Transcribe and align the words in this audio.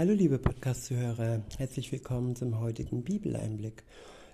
Hallo 0.00 0.14
liebe 0.14 0.38
Podcast-Zuhörer, 0.38 1.42
herzlich 1.58 1.92
willkommen 1.92 2.34
zum 2.34 2.58
heutigen 2.58 3.02
Bibeleinblick. 3.04 3.82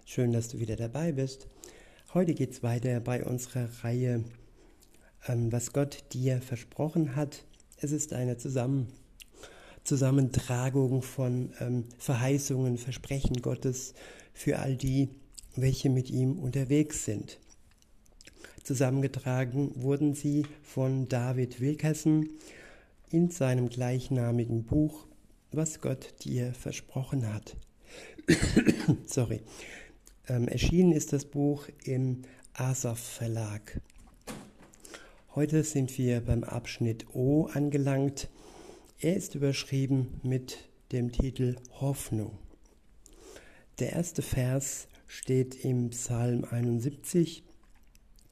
Schön, 0.05 0.33
dass 0.33 0.47
du 0.47 0.61
wieder 0.61 0.77
dabei 0.77 1.11
bist. 1.11 1.49
Heute 2.15 2.35
geht 2.35 2.53
es 2.53 2.63
weiter 2.63 3.01
bei 3.01 3.25
unserer 3.25 3.69
Reihe, 3.83 4.23
ähm, 5.27 5.51
was 5.51 5.73
Gott 5.73 6.05
dir 6.13 6.41
versprochen 6.41 7.17
hat. 7.17 7.43
Es 7.79 7.91
ist 7.91 8.13
eine 8.13 8.37
Zusammen 8.37 8.87
Zusammentragung 9.83 11.03
von 11.03 11.51
ähm, 11.59 11.83
Verheißungen, 11.99 12.79
Versprechen 12.79 13.43
Gottes 13.43 13.95
für 14.35 14.61
all 14.61 14.77
die, 14.77 15.09
welche 15.57 15.91
mit 15.91 16.11
ihm 16.11 16.39
unterwegs 16.39 17.05
sind. 17.05 17.41
Zusammengetragen 18.63 19.73
wurden 19.75 20.15
sie 20.15 20.47
von 20.63 21.09
David 21.09 21.61
Wilkerson 21.61 22.29
in 23.11 23.31
seinem 23.31 23.69
gleichnamigen 23.69 24.63
Buch 24.63 25.09
was 25.53 25.81
Gott 25.81 26.15
dir 26.25 26.53
versprochen 26.55 27.33
hat. 27.33 27.57
Sorry. 29.07 29.41
Ähm, 30.29 30.49
erschienen 30.49 30.93
ist 30.93 31.13
das 31.13 31.25
Buch 31.25 31.69
im 31.85 32.23
Asaf 32.55 32.99
Verlag. 32.99 33.81
Heute 35.35 35.63
sind 35.65 35.97
wir 35.99 36.21
beim 36.23 36.45
Abschnitt 36.45 37.15
O 37.15 37.47
angelangt. 37.53 38.29
Er 38.99 39.17
ist 39.17 39.35
überschrieben 39.35 40.21
mit 40.23 40.59
dem 40.93 41.13
Titel 41.13 41.57
Hoffnung. 41.81 42.39
Der 43.79 43.93
erste 43.93 44.23
Vers 44.23 44.89
steht 45.07 45.65
im 45.65 45.91
Psalm 45.91 46.45
71. 46.51 47.45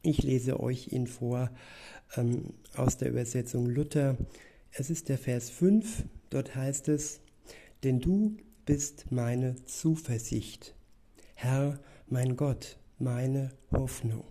Ich 0.02 0.22
lese 0.22 0.58
euch 0.60 0.92
ihn 0.92 1.06
vor 1.06 1.50
ähm, 2.16 2.54
aus 2.74 2.96
der 2.96 3.10
Übersetzung 3.10 3.66
Luther. 3.66 4.16
Es 4.72 4.90
ist 4.90 5.08
der 5.08 5.18
Vers 5.18 5.50
5 5.50 6.04
Dort 6.34 6.56
heißt 6.56 6.88
es, 6.88 7.20
denn 7.84 8.00
du 8.00 8.36
bist 8.66 9.12
meine 9.12 9.54
Zuversicht, 9.66 10.74
Herr, 11.36 11.78
mein 12.08 12.34
Gott, 12.34 12.76
meine 12.98 13.52
Hoffnung, 13.70 14.24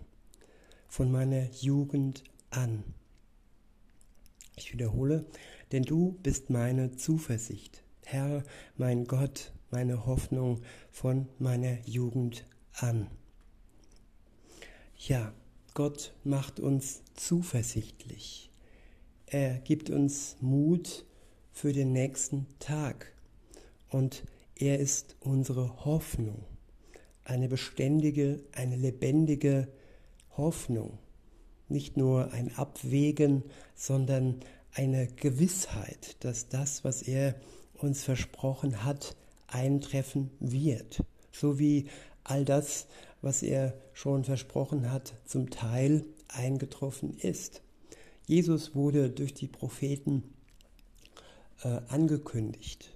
von 0.90 1.10
meiner 1.10 1.50
Jugend 1.62 2.26
an. 2.50 2.84
Ich 4.58 4.74
wiederhole, 4.74 5.26
denn 5.72 5.84
du 5.84 6.20
bist 6.24 6.50
meine 6.50 6.92
Zuversicht, 6.92 7.86
Herr, 8.04 8.44
mein 8.76 9.06
Gott, 9.06 9.54
meine 9.72 10.06
Hoffnung 10.06 10.60
von 10.92 11.30
meiner 11.40 11.80
Jugend 11.88 12.46
an. 12.74 13.08
Ja, 14.98 15.34
Gott 15.74 16.14
macht 16.26 16.60
uns 16.60 17.02
zuversichtlich. 17.14 18.52
Er 19.26 19.58
gibt 19.60 19.90
uns 19.90 20.36
Mut, 20.42 21.06
für 21.54 21.72
den 21.72 21.94
nächsten 21.94 22.48
Tag. 22.60 23.14
Und 23.90 24.24
er 24.56 24.80
ist 24.80 25.16
unsere 25.22 25.86
Hoffnung, 25.86 26.44
eine 27.24 27.48
beständige, 27.48 28.44
eine 28.52 28.76
lebendige 28.76 29.70
Hoffnung. 30.36 30.98
Nicht 31.70 31.96
nur 31.96 32.34
ein 32.34 32.54
Abwägen, 32.58 33.44
sondern 33.76 34.42
eine 34.74 35.08
Gewissheit, 35.08 36.18
dass 36.20 36.50
das, 36.50 36.84
was 36.84 37.04
er 37.04 37.36
uns 37.76 38.04
versprochen 38.04 38.84
hat, 38.84 39.16
eintreffen 39.48 40.32
wird. 40.40 41.04
So 41.32 41.60
wie 41.60 41.88
all 42.24 42.46
das, 42.46 42.88
was 43.22 43.44
er 43.44 43.74
schon 43.94 44.24
versprochen 44.24 44.92
hat, 44.92 45.14
zum 45.26 45.50
Teil 45.50 46.06
eingetroffen 46.28 47.16
ist. 47.18 47.62
Jesus 48.26 48.74
wurde 48.76 49.10
durch 49.10 49.34
die 49.34 49.48
Propheten 49.48 50.33
äh, 51.64 51.82
angekündigt. 51.88 52.92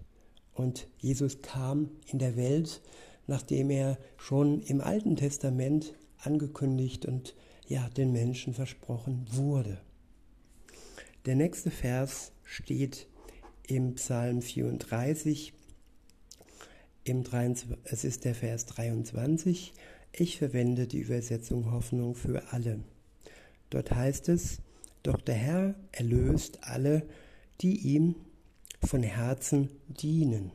Und 0.54 0.88
Jesus 0.98 1.42
kam 1.42 1.92
in 2.08 2.20
der 2.20 2.36
Welt, 2.36 2.82
nachdem 3.28 3.70
er 3.70 3.98
schon 4.18 4.62
im 4.62 4.82
Alten 4.82 5.16
Testament 5.16 5.94
angekündigt 6.18 7.06
und 7.06 7.36
ja, 7.68 7.88
den 7.90 8.12
Menschen 8.12 8.53
versprochen 8.53 9.25
wurde. 9.31 9.80
Der 11.25 11.36
nächste 11.36 11.69
Vers 11.69 12.31
steht 12.44 13.08
im 13.68 13.96
Psalm 13.96 14.41
34, 14.41 15.53
im 17.03 17.24
23, 17.24 17.78
es 17.84 18.03
ist 18.03 18.25
der 18.25 18.36
Vers 18.36 18.66
23. 18.66 19.74
Ich 20.14 20.38
verwende 20.38 20.88
die 20.88 21.00
Übersetzung 21.00 21.72
Hoffnung 21.72 22.16
für 22.16 22.52
alle. 22.52 22.80
Dort 23.70 23.91
heißt 23.91 24.30
es, 24.30 24.59
doch 25.03 25.22
der 25.22 25.36
Herr 25.36 25.75
erlöst 25.91 26.59
alle, 26.64 27.03
die 27.62 27.78
ihm 27.78 28.16
von 28.84 29.04
Herzen 29.04 29.70
dienen. 29.88 30.52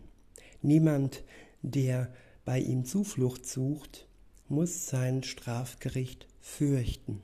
Niemand, 0.62 1.24
der 1.62 2.12
bei 2.44 2.58
ihm 2.60 2.84
Zuflucht 2.84 3.46
sucht, 3.46 4.06
muss 4.48 4.86
sein 4.86 5.22
Strafgericht 5.22 6.26
fürchten. 6.40 7.20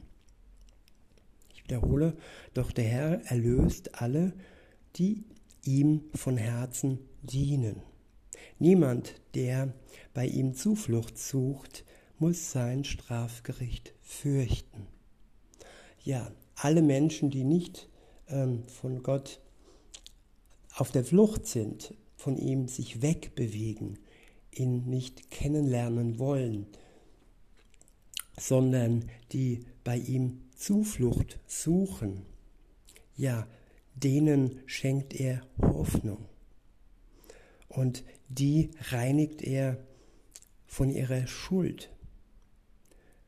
Ich 1.53 1.65
wiederhole, 1.65 2.17
doch 2.55 2.73
der 2.73 2.85
Herr 2.85 3.25
erlöst 3.27 4.01
alle, 4.01 4.33
die 4.97 5.25
ihm 5.65 6.05
von 6.15 6.37
Herzen 6.37 6.99
dienen. 7.23 7.83
Niemand, 8.59 9.15
der 9.35 9.73
bei 10.15 10.27
ihm 10.27 10.55
Zuflucht 10.55 11.19
sucht, 11.19 11.85
muss 12.19 12.51
sein 12.51 12.85
Strafgericht 12.85 13.95
fürchten. 14.03 14.87
Ja, 16.03 16.33
alle 16.57 16.83
Menschen, 16.83 17.31
die 17.31 17.45
nicht 17.45 17.89
ähm, 18.29 18.67
von 18.67 19.03
Gott 19.03 19.41
auf 20.79 20.93
der 20.93 21.05
Flucht 21.05 21.47
sind, 21.47 21.93
von 22.15 22.37
ihm 22.37 22.69
sich 22.69 23.03
wegbewegen, 23.03 23.99
ihn 24.53 24.85
nicht 24.89 25.29
kennenlernen 25.29 26.21
wollen, 26.21 26.67
sondern 28.39 29.11
die 29.33 29.65
bei 29.83 29.97
ihm 29.97 30.43
Zuflucht 30.55 31.41
suchen, 31.49 32.23
ja, 33.17 33.49
denen 33.97 34.61
schenkt 34.67 35.15
er 35.15 35.43
Hoffnung. 35.61 36.27
Und 37.69 38.05
die 38.29 38.71
reinigt 38.91 39.43
er 39.43 39.79
von 40.67 40.91
ihrer 40.91 41.27
Schuld. 41.27 41.91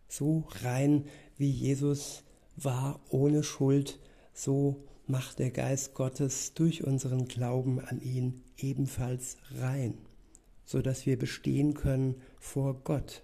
So 0.09 0.45
rein 0.63 1.07
wie 1.37 1.51
Jesus 1.51 2.23
war 2.55 3.01
ohne 3.09 3.43
Schuld, 3.43 3.99
so 4.33 4.85
macht 5.11 5.39
der 5.39 5.51
Geist 5.51 5.95
Gottes 5.95 6.55
durch 6.55 6.85
unseren 6.85 7.27
Glauben 7.27 7.81
an 7.81 8.01
ihn 8.01 8.43
ebenfalls 8.57 9.37
rein, 9.59 9.99
so 10.65 10.83
dass 10.83 11.07
wir 11.07 11.19
bestehen 11.19 11.75
können 11.75 12.21
vor 12.39 12.83
Gott. 12.85 13.23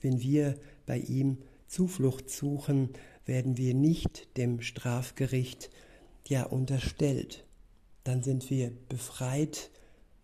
Wenn 0.00 0.20
wir 0.20 0.58
bei 0.86 0.98
ihm 0.98 1.38
Zuflucht 1.68 2.30
suchen, 2.30 2.90
werden 3.24 3.56
wir 3.56 3.74
nicht 3.74 4.36
dem 4.36 4.60
Strafgericht 4.60 5.70
ja 6.26 6.44
unterstellt. 6.44 7.44
Dann 8.04 8.22
sind 8.22 8.50
wir 8.50 8.72
befreit 8.88 9.70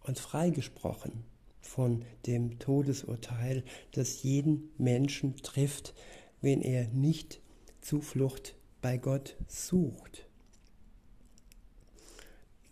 und 0.01 0.19
freigesprochen 0.19 1.25
von 1.61 2.05
dem 2.27 2.59
Todesurteil, 2.59 3.63
das 3.93 4.23
jeden 4.23 4.71
Menschen 4.79 5.37
trifft, 5.37 5.95
wenn 6.41 6.61
er 6.61 6.89
nicht 6.89 7.41
Zuflucht 7.81 8.58
bei 8.81 8.97
Gott 8.97 9.37
sucht. 9.47 10.27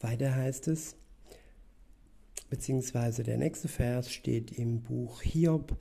Weiter 0.00 0.34
heißt 0.34 0.68
es, 0.68 0.96
beziehungsweise 2.50 3.22
der 3.22 3.38
nächste 3.38 3.68
Vers 3.68 4.12
steht 4.12 4.52
im 4.52 4.82
Buch 4.82 5.22
Hiob 5.22 5.76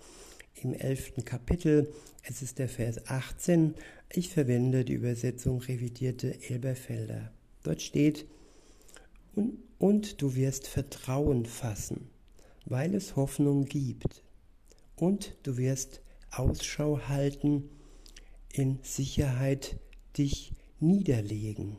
im 0.55 0.73
elften 0.73 1.25
Kapitel. 1.25 1.93
Es 2.23 2.41
ist 2.41 2.59
der 2.59 2.69
Vers 2.69 3.05
18. 3.07 3.75
Ich 4.09 4.29
verwende 4.29 4.85
die 4.85 4.93
Übersetzung 4.93 5.61
revidierte 5.61 6.39
Elberfelder. 6.49 7.31
Dort 7.63 7.81
steht, 7.81 8.25
und, 9.35 9.57
und 9.77 10.21
du 10.21 10.35
wirst 10.35 10.67
Vertrauen 10.67 11.45
fassen, 11.45 12.09
weil 12.65 12.95
es 12.95 13.15
Hoffnung 13.15 13.65
gibt. 13.65 14.23
Und 14.95 15.35
du 15.43 15.57
wirst 15.57 16.01
Ausschau 16.31 16.99
halten 17.07 17.69
in 18.53 18.79
Sicherheit 18.81 19.77
dich 20.17 20.53
niederlegen. 20.79 21.77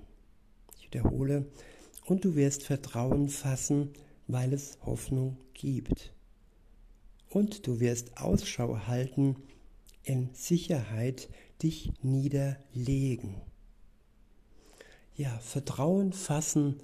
Ich 0.79 0.87
wiederhole, 0.87 1.47
und 2.05 2.25
du 2.25 2.37
wirst 2.37 2.63
Vertrauen 2.63 3.29
fassen, 3.29 3.93
weil 4.29 4.53
es 4.53 4.79
Hoffnung 4.85 5.37
gibt. 5.55 6.13
Und 7.31 7.67
du 7.67 7.81
wirst 7.81 8.19
Ausschau 8.19 8.87
halten, 8.87 9.37
in 10.05 10.31
Sicherheit 10.33 11.29
dich 11.63 11.93
niederlegen. 12.03 13.35
Ja, 15.17 15.39
Vertrauen 15.39 16.13
fassen 16.13 16.81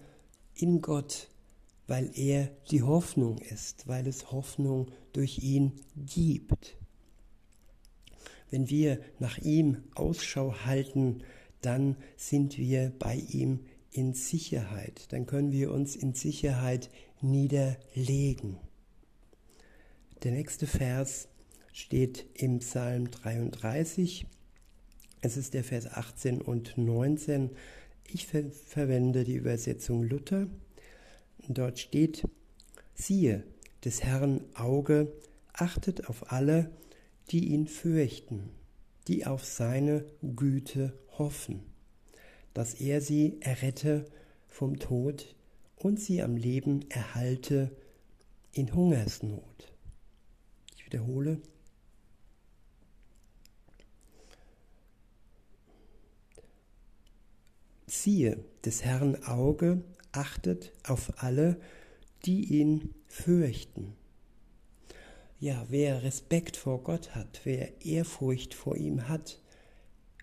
in 0.55 0.81
Gott, 0.81 1.29
weil 1.87 2.11
er 2.19 2.51
die 2.71 2.83
Hoffnung 2.83 3.39
ist, 3.39 3.87
weil 3.87 4.07
es 4.07 4.33
Hoffnung 4.33 4.91
durch 5.13 5.39
ihn 5.39 5.73
gibt. 5.95 6.77
Wenn 8.51 8.69
wir 8.69 9.01
nach 9.19 9.39
ihm 9.39 9.85
Ausschau 9.95 10.55
halten, 10.65 11.23
dann 11.63 11.97
sind 12.17 12.59
wir 12.59 12.93
bei 12.99 13.17
ihm 13.17 13.61
in 13.91 14.15
Sicherheit. 14.15 15.07
Dann 15.13 15.27
können 15.27 15.53
wir 15.53 15.73
uns 15.73 15.97
in 15.97 16.15
Sicherheit 16.15 16.91
niederlegen. 17.21 18.59
Der 20.23 20.33
nächste 20.33 20.67
Vers 20.67 21.29
steht 21.73 22.27
im 22.35 22.59
Psalm 22.61 23.11
33. 23.11 24.27
Es 25.21 25.37
ist 25.37 25.55
der 25.55 25.65
Vers 25.65 25.87
18 25.87 26.41
und 26.41 26.77
19. 26.77 27.51
Ich 28.05 28.27
ver 28.27 28.51
verwende 28.51 29.25
die 29.25 29.37
Übersetzung 29.37 30.03
Luther. 30.03 30.49
Dort 31.49 31.79
steht, 31.79 32.25
siehe, 32.95 33.45
des 33.85 34.03
Herrn 34.03 34.43
Auge 34.55 35.13
achtet 35.53 36.09
auf 36.09 36.33
alle, 36.33 36.71
die 37.31 37.49
ihn 37.49 37.67
fürchten, 37.67 38.51
die 39.09 39.27
auf 39.27 39.45
seine 39.45 40.05
Güte 40.37 40.93
hoffen, 41.19 41.63
dass 42.55 42.75
er 42.75 43.01
sie 43.01 43.39
errette 43.41 44.05
vom 44.49 44.79
Tod 44.79 45.35
und 45.77 46.01
sie 46.01 46.23
am 46.23 46.37
Leben 46.37 46.89
erhalte 46.91 47.71
in 48.53 48.75
Hungersnot. 48.75 49.73
Ich 50.77 50.87
wiederhole. 50.87 51.41
Siehe, 57.87 58.45
des 58.65 58.85
Herrn 58.85 59.23
Auge 59.25 59.83
achtet 60.13 60.73
auf 60.87 61.23
alle, 61.23 61.61
die 62.25 62.59
ihn 62.61 62.95
fürchten. 63.07 63.95
Ja, 65.41 65.67
wer 65.69 66.03
Respekt 66.03 66.57
vor 66.57 66.83
Gott 66.85 67.15
hat, 67.15 67.41
wer 67.45 67.85
Ehrfurcht 67.85 68.55
vor 68.55 68.77
ihm 68.77 69.09
hat, 69.09 69.41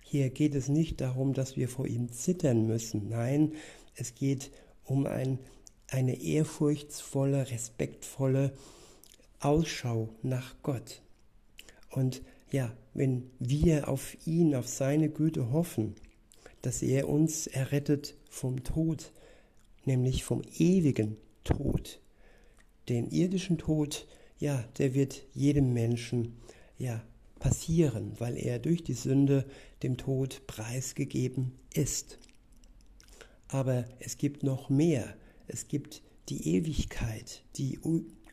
hier 0.09 0.31
geht 0.31 0.55
es 0.55 0.69
nicht 0.69 1.01
darum, 1.01 1.33
dass 1.33 1.55
wir 1.55 1.69
vor 1.69 1.85
ihm 1.85 2.11
zittern 2.11 2.65
müssen. 2.65 3.09
Nein, 3.09 3.53
es 3.95 4.15
geht 4.15 4.49
um 4.83 5.05
ein, 5.05 5.37
eine 5.87 6.19
ehrfurchtsvolle, 6.19 7.51
respektvolle 7.51 8.51
Ausschau 9.39 10.09
nach 10.23 10.55
Gott. 10.63 11.03
Und 11.91 12.23
ja, 12.51 12.75
wenn 12.95 13.29
wir 13.37 13.87
auf 13.87 14.17
ihn, 14.25 14.55
auf 14.55 14.67
seine 14.67 15.09
Güte 15.09 15.51
hoffen, 15.51 15.93
dass 16.63 16.81
er 16.81 17.07
uns 17.07 17.45
errettet 17.45 18.15
vom 18.31 18.63
Tod, 18.63 19.11
nämlich 19.85 20.23
vom 20.23 20.41
ewigen 20.57 21.17
Tod. 21.43 21.99
Den 22.89 23.11
irdischen 23.11 23.59
Tod, 23.59 24.07
ja, 24.39 24.65
der 24.79 24.95
wird 24.95 25.21
jedem 25.35 25.71
Menschen 25.73 26.39
ja 26.79 27.03
passieren, 27.37 28.13
weil 28.17 28.37
er 28.37 28.57
durch 28.57 28.83
die 28.83 28.93
Sünde 28.93 29.45
dem 29.83 29.97
Tod 29.97 30.45
preisgegeben 30.47 31.53
ist. 31.73 32.19
Aber 33.47 33.85
es 33.99 34.17
gibt 34.17 34.43
noch 34.43 34.69
mehr. 34.69 35.15
Es 35.47 35.67
gibt 35.67 36.01
die 36.29 36.55
Ewigkeit, 36.55 37.43
die 37.55 37.79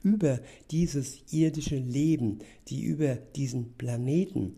über 0.02 0.40
dieses 0.70 1.22
irdische 1.32 1.78
Leben, 1.78 2.40
die 2.68 2.82
über 2.82 3.16
diesen 3.16 3.72
Planeten, 3.74 4.56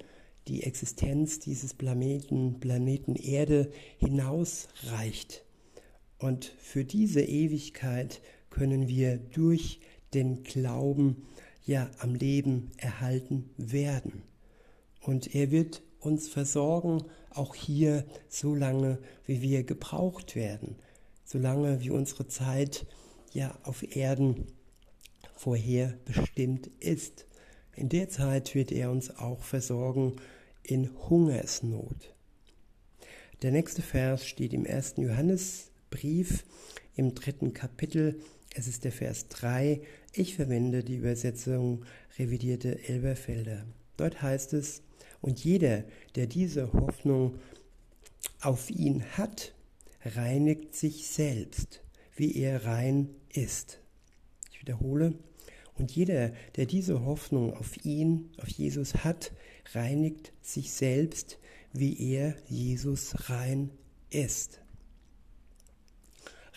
die 0.48 0.64
Existenz 0.64 1.38
dieses 1.38 1.74
Planeten, 1.74 2.58
Planeten 2.58 3.14
Erde 3.14 3.70
hinausreicht. 3.98 5.44
Und 6.18 6.46
für 6.58 6.84
diese 6.84 7.20
Ewigkeit 7.20 8.20
können 8.50 8.88
wir 8.88 9.18
durch 9.18 9.80
den 10.14 10.42
Glauben 10.42 11.28
ja 11.64 11.90
am 11.98 12.14
Leben 12.14 12.70
erhalten 12.78 13.50
werden. 13.56 14.22
Und 15.02 15.34
er 15.34 15.50
wird 15.50 15.82
uns 16.00 16.28
versorgen, 16.28 17.04
auch 17.30 17.54
hier, 17.54 18.04
so 18.28 18.54
lange, 18.54 18.98
wie 19.26 19.42
wir 19.42 19.64
gebraucht 19.64 20.36
werden, 20.36 20.76
solange 21.24 21.80
wie 21.80 21.90
unsere 21.90 22.26
Zeit 22.26 22.86
ja 23.32 23.56
auf 23.64 23.96
Erden 23.96 24.46
vorher 25.34 25.94
bestimmt 26.04 26.68
ist. 26.80 27.26
In 27.76 27.88
der 27.88 28.08
Zeit 28.08 28.54
wird 28.54 28.72
er 28.72 28.90
uns 28.90 29.16
auch 29.16 29.42
versorgen 29.42 30.16
in 30.62 30.90
Hungersnot. 31.08 32.14
Der 33.42 33.52
nächste 33.52 33.82
Vers 33.82 34.26
steht 34.26 34.52
im 34.52 34.64
ersten 34.64 35.02
Johannesbrief 35.02 36.44
im 36.96 37.14
dritten 37.14 37.54
Kapitel. 37.54 38.20
Es 38.54 38.66
ist 38.66 38.84
der 38.84 38.90
Vers 38.90 39.28
3. 39.28 39.80
Ich 40.12 40.34
verwende 40.34 40.82
die 40.82 40.96
Übersetzung 40.96 41.84
revidierte 42.18 42.88
Elberfelder. 42.88 43.64
Dort 43.98 44.22
heißt 44.22 44.54
es, 44.54 44.82
und 45.20 45.44
jeder, 45.44 45.84
der 46.14 46.26
diese 46.26 46.72
Hoffnung 46.72 47.34
auf 48.40 48.70
ihn 48.70 49.04
hat, 49.18 49.52
reinigt 50.04 50.74
sich 50.74 51.08
selbst, 51.08 51.82
wie 52.14 52.36
er 52.36 52.64
rein 52.64 53.10
ist. 53.32 53.80
Ich 54.52 54.60
wiederhole, 54.60 55.14
und 55.74 55.94
jeder, 55.94 56.32
der 56.56 56.66
diese 56.66 57.04
Hoffnung 57.04 57.54
auf 57.54 57.84
ihn, 57.84 58.30
auf 58.38 58.48
Jesus 58.48 59.04
hat, 59.04 59.32
reinigt 59.72 60.32
sich 60.42 60.72
selbst, 60.72 61.38
wie 61.72 62.12
er, 62.12 62.36
Jesus, 62.48 63.28
rein 63.28 63.70
ist. 64.10 64.60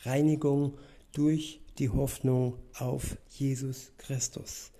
Reinigung 0.03 0.77
durch 1.11 1.61
die 1.77 1.89
Hoffnung 1.89 2.57
auf 2.73 3.17
Jesus 3.29 3.91
Christus. 3.97 4.71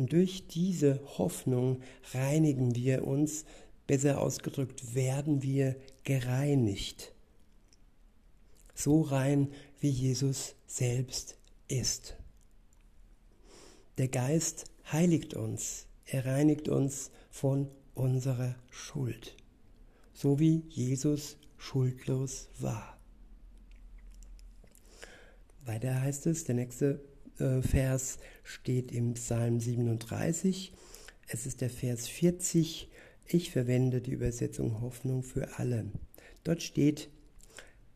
Und 0.00 0.14
durch 0.14 0.46
diese 0.46 0.98
Hoffnung 1.18 1.82
reinigen 2.14 2.74
wir 2.74 3.06
uns, 3.06 3.44
besser 3.86 4.18
ausgedrückt, 4.18 4.94
werden 4.94 5.42
wir 5.42 5.76
gereinigt. 6.04 7.12
So 8.74 9.02
rein, 9.02 9.52
wie 9.78 9.90
Jesus 9.90 10.54
selbst 10.66 11.36
ist. 11.68 12.16
Der 13.98 14.08
Geist 14.08 14.70
heiligt 14.90 15.34
uns, 15.34 15.86
er 16.06 16.24
reinigt 16.24 16.70
uns 16.70 17.10
von 17.28 17.68
unserer 17.92 18.54
Schuld, 18.70 19.36
so 20.14 20.38
wie 20.38 20.62
Jesus 20.70 21.36
schuldlos 21.58 22.48
war. 22.58 22.98
Weiter 25.66 26.00
heißt 26.00 26.26
es, 26.26 26.44
der 26.44 26.54
nächste 26.54 27.04
Vers 27.40 28.18
steht 28.42 28.92
im 28.92 29.14
Psalm 29.14 29.60
37. 29.60 30.72
Es 31.26 31.46
ist 31.46 31.60
der 31.62 31.70
Vers 31.70 32.06
40. 32.06 32.90
Ich 33.26 33.50
verwende 33.50 34.00
die 34.00 34.12
Übersetzung 34.12 34.80
Hoffnung 34.80 35.22
für 35.22 35.58
alle. 35.58 35.86
Dort 36.44 36.62
steht, 36.62 37.08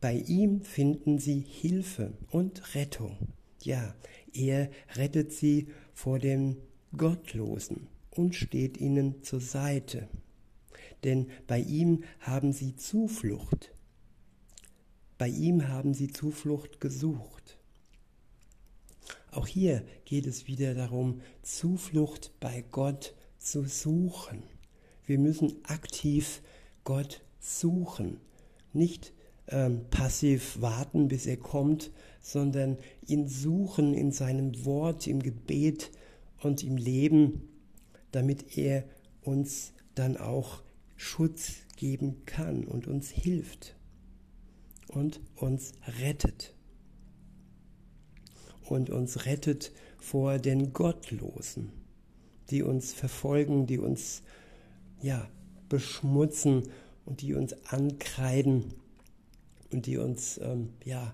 bei 0.01 0.15
ihm 0.15 0.61
finden 0.61 1.19
sie 1.19 1.39
Hilfe 1.39 2.13
und 2.29 2.75
Rettung. 2.75 3.17
Ja, 3.61 3.95
er 4.33 4.69
rettet 4.95 5.31
sie 5.31 5.67
vor 5.93 6.17
dem 6.19 6.57
Gottlosen 6.97 7.87
und 8.09 8.33
steht 8.33 8.77
ihnen 8.77 9.21
zur 9.23 9.41
Seite. 9.41 10.07
Denn 11.03 11.27
bei 11.45 11.59
ihm 11.59 12.03
haben 12.19 12.51
sie 12.51 12.75
Zuflucht. 12.75 13.73
Bei 15.17 15.27
ihm 15.27 15.67
haben 15.67 15.93
sie 15.93 16.07
Zuflucht 16.07 16.81
gesucht. 16.81 17.54
Auch 19.35 19.47
hier 19.47 19.83
geht 20.05 20.27
es 20.27 20.47
wieder 20.47 20.73
darum, 20.73 21.19
Zuflucht 21.41 22.31
bei 22.39 22.63
Gott 22.71 23.13
zu 23.37 23.65
suchen. 23.65 24.43
Wir 25.05 25.19
müssen 25.19 25.57
aktiv 25.65 26.41
Gott 26.85 27.21
suchen, 27.41 28.21
nicht 28.71 29.11
ähm, 29.49 29.81
passiv 29.89 30.61
warten, 30.61 31.09
bis 31.09 31.25
er 31.25 31.35
kommt, 31.35 31.91
sondern 32.21 32.77
ihn 33.05 33.27
suchen 33.27 33.93
in 33.93 34.13
seinem 34.13 34.63
Wort, 34.63 35.05
im 35.05 35.21
Gebet 35.21 35.91
und 36.41 36.63
im 36.63 36.77
Leben, 36.77 37.49
damit 38.11 38.57
er 38.57 38.85
uns 39.21 39.73
dann 39.95 40.15
auch 40.15 40.63
Schutz 40.95 41.55
geben 41.75 42.25
kann 42.25 42.63
und 42.63 42.87
uns 42.87 43.09
hilft 43.09 43.75
und 44.87 45.19
uns 45.35 45.73
rettet 45.99 46.54
und 48.69 48.89
uns 48.89 49.25
rettet 49.25 49.71
vor 49.97 50.37
den 50.37 50.73
Gottlosen, 50.73 51.71
die 52.49 52.63
uns 52.63 52.93
verfolgen, 52.93 53.65
die 53.67 53.79
uns 53.79 54.23
ja 55.01 55.27
beschmutzen 55.69 56.63
und 57.05 57.21
die 57.21 57.33
uns 57.33 57.53
ankreiden 57.65 58.73
und 59.71 59.85
die 59.85 59.97
uns 59.97 60.39
ähm, 60.41 60.69
ja 60.83 61.13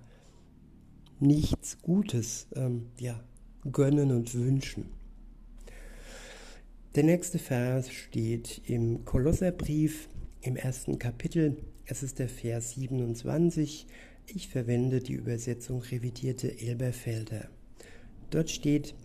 nichts 1.20 1.82
Gutes 1.82 2.48
ähm, 2.56 2.88
ja, 3.00 3.20
gönnen 3.72 4.12
und 4.12 4.34
wünschen. 4.34 4.86
Der 6.96 7.04
nächste 7.04 7.40
Vers 7.40 7.90
steht 7.90 8.62
im 8.66 9.06
Kolosserbrief 9.06 10.10
im 10.42 10.58
ersten 10.58 11.00
Kapitel. 11.00 11.58
Es 11.86 12.04
ist 12.04 12.20
der 12.20 12.28
Vers 12.28 12.72
27. 12.72 13.88
Ich 14.34 14.48
verwende 14.48 15.02
die 15.02 15.14
Übersetzung 15.14 15.82
revidierte 15.82 16.58
Elberfelder. 16.58 17.50
Dort 18.30 18.50
steht, 18.50 18.96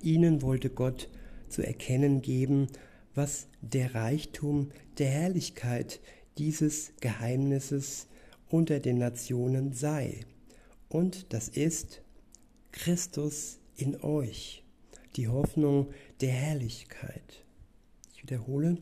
ihnen 0.00 0.40
wollte 0.40 0.70
Gott 0.70 1.10
zu 1.50 1.60
erkennen 1.60 2.22
geben, 2.22 2.68
was 3.14 3.46
der 3.60 3.94
Reichtum 3.94 4.70
der 4.96 5.08
Herrlichkeit 5.08 6.00
dieses 6.38 6.94
Geheimnisses 7.00 8.06
unter 8.48 8.80
den 8.80 8.96
Nationen 8.96 9.74
sei. 9.74 10.20
Und 10.88 11.34
das 11.34 11.48
ist 11.48 12.00
Christus 12.70 13.58
in 13.76 14.00
euch, 14.00 14.64
die 15.16 15.28
Hoffnung 15.28 15.88
der 16.22 16.30
Herrlichkeit. 16.30 17.44
Ich 18.14 18.22
wiederhole, 18.22 18.78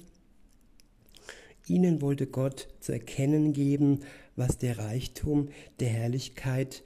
ihnen 1.66 2.00
wollte 2.02 2.28
Gott 2.28 2.69
zu 2.78 2.92
erkennen 2.92 3.52
geben, 3.52 4.04
was 4.40 4.56
der 4.56 4.78
Reichtum 4.78 5.50
der 5.80 5.90
Herrlichkeit, 5.90 6.82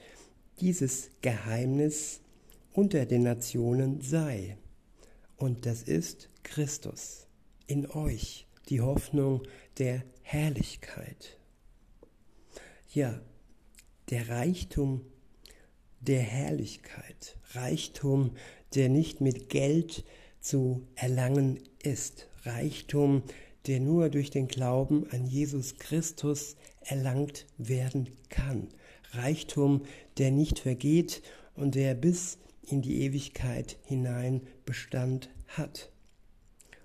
dieses 0.59 1.11
Geheimnis 1.23 2.21
unter 2.73 3.07
den 3.07 3.23
Nationen 3.23 4.01
sei. 4.01 4.59
Und 5.37 5.65
das 5.65 5.85
ist 5.85 6.31
Christus 6.43 7.29
in 7.69 7.89
euch, 7.89 8.49
die 8.69 8.81
Hoffnung 8.81 9.43
der 9.79 10.03
Herrlichkeit. 10.23 11.39
Ja, 12.93 13.21
der 14.11 14.29
Reichtum 14.29 15.03
der 16.01 16.23
Herrlichkeit, 16.23 17.39
Reichtum, 17.53 18.33
der 18.75 18.89
nicht 18.89 19.21
mit 19.21 19.49
Geld 19.49 20.05
zu 20.41 20.89
erlangen 20.97 21.61
ist, 21.85 22.27
Reichtum, 22.43 23.23
der 23.67 23.79
nur 23.79 24.11
durch 24.11 24.31
den 24.31 24.49
Glauben 24.49 25.07
an 25.11 25.25
Jesus 25.27 25.77
Christus 25.77 26.57
erlangt 26.87 27.47
werden 27.59 28.09
kann, 28.29 28.69
Reichtum, 29.13 29.83
der 30.19 30.31
nicht 30.31 30.59
vergeht 30.59 31.23
und 31.55 31.75
der 31.75 31.95
bis 31.95 32.39
in 32.63 32.83
die 32.83 33.03
Ewigkeit 33.03 33.77
hinein 33.85 34.43
Bestand 34.65 35.31
hat. 35.49 35.91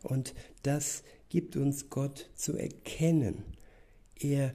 Und 0.03 0.33
das 0.63 1.03
gibt 1.29 1.55
uns 1.55 1.89
Gott 1.89 2.29
zu 2.35 2.57
erkennen. 2.57 3.43
Er 4.19 4.53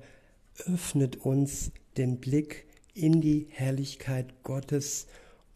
öffnet 0.67 1.17
uns 1.25 1.73
den 1.97 2.19
Blick 2.19 2.67
in 2.95 3.21
die 3.21 3.49
Herrlichkeit 3.51 4.43
Gottes 4.43 5.07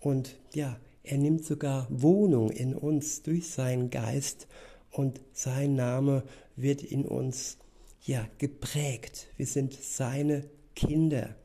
und 0.01 0.39
ja, 0.55 0.79
er 1.03 1.19
nimmt 1.19 1.45
sogar 1.45 1.87
Wohnung 1.91 2.51
in 2.51 2.75
uns 2.75 3.23
durch 3.23 3.49
seinen 3.49 3.91
Geist 3.91 4.47
und 4.91 5.21
sein 5.33 5.75
Name 5.75 6.23
wird 6.57 6.83
in 6.83 7.07
uns 7.07 7.59
ja 8.09 8.27
geprägt. 8.39 9.29
Wir 9.37 9.47
sind 9.47 9.75
seine 9.75 10.49
Kinder 10.75 11.37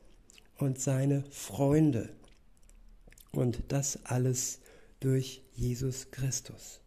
und 0.56 0.80
seine 0.80 1.22
Freunde. 1.30 2.08
Und 3.32 3.64
das 3.68 4.04
alles 4.04 4.60
durch 4.98 5.42
Jesus 5.52 6.10
Christus. 6.10 6.80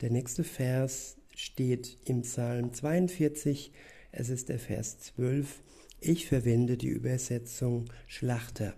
Der 0.00 0.10
nächste 0.10 0.42
Vers 0.42 1.18
steht 1.34 1.98
im 2.04 2.22
Psalm 2.22 2.72
42, 2.72 3.72
es 4.10 4.30
ist 4.30 4.48
der 4.48 4.58
Vers 4.58 4.98
12. 5.00 5.60
Ich 6.00 6.26
verwende 6.26 6.78
die 6.78 6.88
Übersetzung 6.88 7.92
Schlachter. 8.06 8.74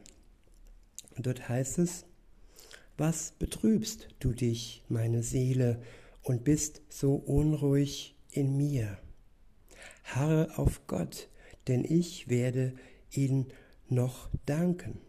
Und 1.16 1.26
dort 1.26 1.48
heißt 1.48 1.78
es, 1.78 2.04
was 2.96 3.32
betrübst 3.38 4.08
du 4.18 4.32
dich, 4.32 4.82
meine 4.88 5.22
Seele, 5.22 5.80
und 6.22 6.42
bist 6.42 6.82
so 6.88 7.14
unruhig 7.14 8.17
in 8.38 8.56
mir? 8.56 8.98
Harre 10.04 10.56
auf 10.56 10.86
Gott, 10.86 11.28
denn 11.66 11.84
ich 11.84 12.28
werde 12.28 12.72
ihn 13.10 13.46
noch 13.88 14.30
danken. 14.46 15.00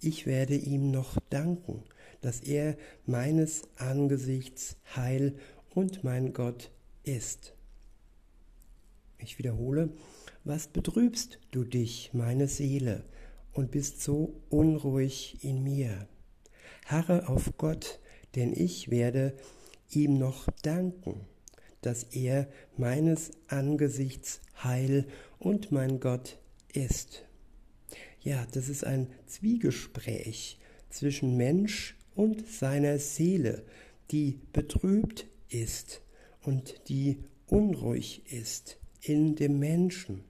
Ich 0.00 0.26
werde 0.26 0.54
ihm 0.54 0.90
noch 0.90 1.18
danken, 1.28 1.82
dass 2.20 2.40
er 2.40 2.76
meines 3.04 3.62
Angesichts 3.76 4.76
Heil 4.94 5.34
und 5.74 6.04
mein 6.04 6.32
Gott 6.32 6.70
ist. 7.02 7.54
Ich 9.18 9.38
wiederhole, 9.38 9.90
was 10.44 10.68
betrübst 10.68 11.38
du 11.50 11.64
dich, 11.64 12.10
meine 12.12 12.46
Seele, 12.46 13.04
und 13.52 13.70
bist 13.70 14.02
so 14.02 14.40
unruhig 14.50 15.42
in 15.42 15.62
mir? 15.62 16.08
Harre 16.86 17.28
auf 17.28 17.56
Gott, 17.58 18.00
denn 18.34 18.52
ich 18.54 18.90
werde 18.90 19.34
ihm 19.90 20.18
noch 20.18 20.46
danken, 20.62 21.26
dass 21.82 22.04
er 22.04 22.48
meines 22.76 23.32
Angesichts 23.48 24.40
Heil 24.64 25.06
und 25.38 25.70
mein 25.72 26.00
Gott 26.00 26.38
ist. 26.72 27.24
Ja, 28.20 28.46
das 28.52 28.68
ist 28.68 28.84
ein 28.84 29.08
Zwiegespräch 29.26 30.58
zwischen 30.88 31.36
Mensch 31.36 31.96
und 32.14 32.46
seiner 32.48 32.98
Seele, 32.98 33.64
die 34.10 34.40
betrübt 34.52 35.26
ist 35.48 36.02
und 36.42 36.88
die 36.88 37.18
unruhig 37.46 38.22
ist 38.32 38.78
in 39.00 39.34
dem 39.34 39.58
Menschen. 39.58 40.24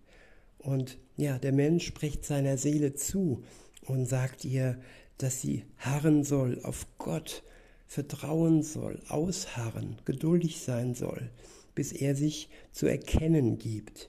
Und 0.59 0.99
ja, 1.17 1.39
der 1.39 1.53
Mensch 1.53 1.87
spricht 1.87 2.25
seiner 2.25 2.57
Seele 2.57 2.95
zu 2.95 3.45
und 3.87 4.07
sagt 4.07 4.45
ihr, 4.45 4.81
dass 5.19 5.41
sie 5.41 5.65
harren 5.77 6.25
soll 6.25 6.61
auf 6.65 6.87
Gott, 6.99 7.43
vertrauen 7.93 8.63
soll, 8.63 9.03
ausharren, 9.09 9.99
geduldig 10.07 10.63
sein 10.63 10.95
soll, 10.95 11.31
bis 11.75 11.93
er 11.93 12.17
sich 12.17 12.49
zu 12.71 12.87
erkennen 12.87 13.59
gibt. 13.59 14.09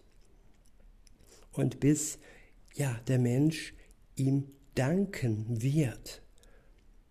Und 1.51 1.81
bis 1.81 2.17
ja, 2.75 2.97
der 3.09 3.19
Mensch 3.19 3.73
ihm 4.15 4.45
danken 4.75 5.61
wird. 5.61 6.21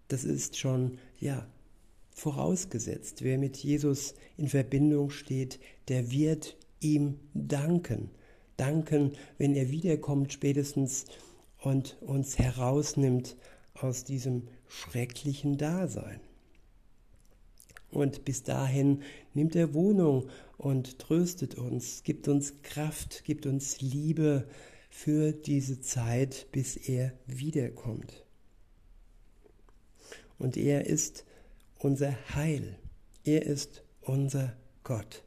Das 0.09 0.25
ist 0.25 0.57
schon 0.57 0.97
ja 1.21 1.47
vorausgesetzt. 2.11 3.23
Wer 3.23 3.37
mit 3.37 3.59
Jesus 3.59 4.15
in 4.39 4.49
Verbindung 4.49 5.11
steht, 5.11 5.61
der 5.89 6.11
wird 6.11 6.57
ihm 6.81 7.21
danken. 7.35 8.09
Danken, 8.57 9.13
wenn 9.37 9.55
er 9.55 9.71
wiederkommt 9.71 10.33
spätestens 10.33 11.05
und 11.59 11.99
uns 12.01 12.39
herausnimmt 12.39 13.37
aus 13.75 14.05
diesem 14.05 14.49
schrecklichen 14.69 15.59
Dasein. 15.59 16.32
Und 17.93 18.25
bis 18.25 18.43
dahin 18.43 19.03
nimmt 19.35 19.55
er 19.55 19.75
Wohnung 19.75 20.29
und 20.57 20.99
tröstet 20.99 21.57
uns, 21.57 22.03
gibt 22.03 22.27
uns 22.27 22.63
Kraft, 22.63 23.23
gibt 23.25 23.47
uns 23.47 23.81
Liebe 23.81 24.49
für 24.89 25.33
diese 25.33 25.81
Zeit, 25.81 26.47
bis 26.53 26.77
er 26.77 27.13
wiederkommt. 27.27 28.25
Und 30.39 30.57
er 30.57 30.87
ist 30.87 31.25
unser 31.79 32.17
Heil, 32.35 32.79
er 33.25 33.45
ist 33.45 33.85
unser 34.01 34.57
Gott. 34.83 35.23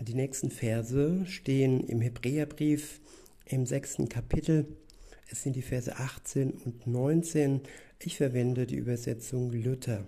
Die 0.00 0.14
nächsten 0.14 0.50
Verse 0.50 1.24
stehen 1.26 1.80
im 1.88 2.00
Hebräerbrief 2.00 3.00
im 3.46 3.66
sechsten 3.66 4.08
Kapitel. 4.08 4.76
Es 5.30 5.42
sind 5.42 5.56
die 5.56 5.62
Verse 5.62 5.96
18 5.96 6.52
und 6.52 6.86
19. 6.86 7.62
Ich 8.00 8.16
verwende 8.16 8.66
die 8.66 8.76
Übersetzung 8.76 9.52
Luther. 9.52 10.06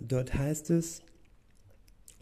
Dort 0.00 0.34
heißt 0.34 0.70
es, 0.70 1.02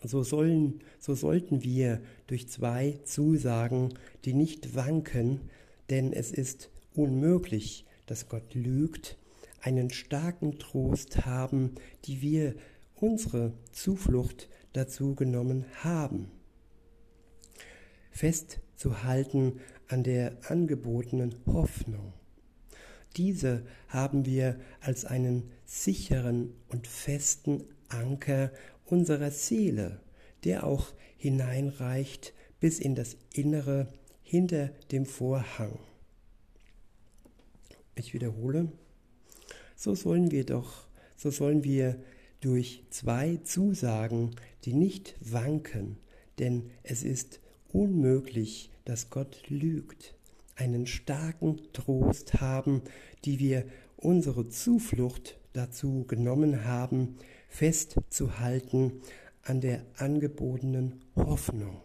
so, 0.02 0.22
sollen, 0.22 0.80
so 0.98 1.14
sollten 1.14 1.62
wir 1.62 2.00
durch 2.26 2.48
zwei 2.48 2.98
Zusagen, 3.04 3.92
die 4.24 4.32
nicht 4.32 4.74
wanken, 4.74 5.40
denn 5.90 6.12
es 6.12 6.30
ist 6.32 6.70
unmöglich, 6.94 7.84
dass 8.06 8.28
Gott 8.28 8.54
lügt, 8.54 9.18
einen 9.60 9.90
starken 9.90 10.58
Trost 10.58 11.26
haben, 11.26 11.74
die 12.04 12.22
wir 12.22 12.54
unsere 12.94 13.52
Zuflucht 13.72 14.48
dazu 14.72 15.14
genommen 15.14 15.66
haben. 15.82 16.30
Festzuhalten 18.12 19.60
an 19.88 20.04
der 20.04 20.38
angebotenen 20.48 21.34
Hoffnung. 21.46 22.14
Diese 23.16 23.66
haben 23.88 24.26
wir 24.26 24.60
als 24.80 25.04
einen 25.04 25.50
sicheren 25.64 26.52
und 26.68 26.86
festen 26.86 27.64
Anker 27.88 28.52
unserer 28.84 29.30
Seele, 29.30 30.00
der 30.44 30.64
auch 30.64 30.92
hineinreicht 31.16 32.34
bis 32.60 32.78
in 32.78 32.94
das 32.94 33.16
Innere 33.32 33.92
hinter 34.22 34.68
dem 34.90 35.06
Vorhang. 35.06 35.78
Ich 37.94 38.12
wiederhole, 38.12 38.70
so 39.74 39.94
sollen 39.94 40.30
wir 40.30 40.44
doch, 40.44 40.86
so 41.16 41.30
sollen 41.30 41.64
wir 41.64 41.98
durch 42.40 42.84
zwei 42.90 43.38
Zusagen, 43.44 44.36
die 44.64 44.74
nicht 44.74 45.14
wanken, 45.20 45.96
denn 46.38 46.70
es 46.82 47.02
ist 47.02 47.40
unmöglich, 47.72 48.70
dass 48.84 49.08
Gott 49.08 49.42
lügt, 49.48 50.15
einen 50.56 50.86
starken 50.86 51.60
Trost 51.72 52.40
haben, 52.40 52.82
die 53.24 53.38
wir 53.38 53.64
unsere 53.96 54.48
Zuflucht 54.48 55.38
dazu 55.52 56.04
genommen 56.06 56.64
haben, 56.64 57.16
festzuhalten 57.48 59.00
an 59.42 59.60
der 59.60 59.82
angebotenen 59.96 61.04
Hoffnung. 61.14 61.80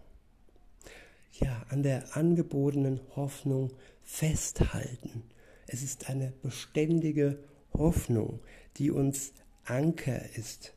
Ja, 1.34 1.66
an 1.70 1.84
der 1.84 2.18
angebotenen 2.18 3.00
Hoffnung 3.16 3.72
festhalten. 4.04 5.24
Es 5.68 5.84
ist 5.84 6.10
eine 6.10 6.34
beständige 6.42 7.40
Hoffnung, 7.74 8.40
die 8.78 8.92
uns 8.92 9.34
Anker 9.64 10.36
ist, 10.36 10.74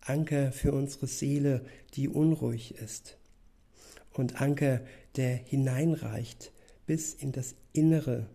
Anker 0.00 0.52
für 0.52 0.72
unsere 0.72 1.06
Seele, 1.06 1.64
die 1.94 2.08
unruhig 2.08 2.76
ist. 2.76 3.18
und 4.12 4.40
Anker, 4.40 4.80
der 5.16 5.36
hineinreicht 5.36 6.52
bis 6.86 7.14
in 7.14 7.32
das 7.32 7.54
Innere, 7.72 8.28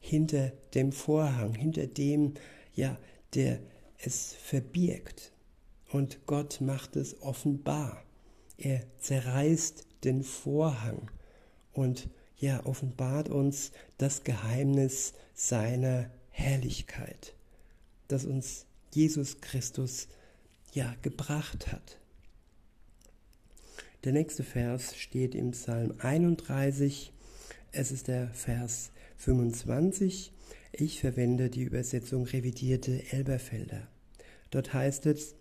hinter 0.00 0.52
dem 0.74 0.92
Vorhang, 0.92 1.54
hinter 1.54 1.86
dem, 1.86 2.34
ja, 2.74 2.98
der 3.34 3.60
es 3.98 4.34
verbirgt. 4.34 5.32
Und 5.90 6.26
Gott 6.26 6.60
macht 6.60 6.96
es 6.96 7.20
offenbar. 7.22 8.02
Er 8.58 8.82
zerreißt 8.98 9.86
den 10.04 10.22
Vorhang 10.22 11.10
und 11.72 12.08
ja, 12.38 12.64
offenbart 12.66 13.28
uns 13.28 13.72
das 13.98 14.24
Geheimnis 14.24 15.14
seiner 15.34 16.10
Herrlichkeit, 16.30 17.34
das 18.08 18.24
uns 18.24 18.66
Jesus 18.92 19.40
Christus 19.40 20.08
ja 20.72 20.94
gebracht 21.02 21.72
hat. 21.72 21.98
Der 24.04 24.12
nächste 24.12 24.44
Vers 24.44 24.96
steht 24.96 25.34
im 25.34 25.50
Psalm 25.50 25.94
31. 25.98 27.12
Es 27.78 27.92
ist 27.92 28.08
der 28.08 28.28
Vers 28.28 28.90
25. 29.18 30.32
Ich 30.72 31.00
verwende 31.00 31.50
die 31.50 31.62
Übersetzung 31.62 32.24
revidierte 32.24 33.02
Elberfelder. 33.12 33.86
Dort 34.50 34.72
heißt 34.72 35.04
es, 35.04 35.34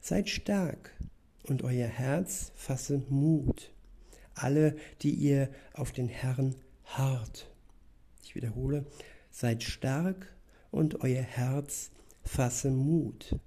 Seid 0.00 0.28
stark 0.28 0.90
und 1.44 1.62
euer 1.62 1.86
Herz 1.86 2.50
fasse 2.56 3.04
Mut, 3.08 3.70
alle, 4.34 4.74
die 5.02 5.12
ihr 5.12 5.48
auf 5.72 5.92
den 5.92 6.08
Herrn 6.08 6.56
harrt. 6.86 7.48
Ich 8.24 8.34
wiederhole, 8.34 8.84
seid 9.30 9.62
stark 9.62 10.34
und 10.72 11.02
euer 11.02 11.22
Herz 11.22 11.92
fasse 12.24 12.72
Mut, 12.72 13.38